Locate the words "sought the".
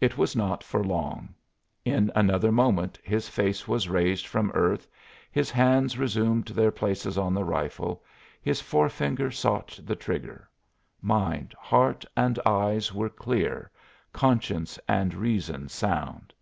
9.30-9.94